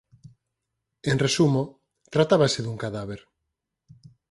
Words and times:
En 1.11 1.17
resumo, 1.25 1.61
tratábase 2.13 2.59
dun 2.61 2.77
cadáver. 2.83 3.21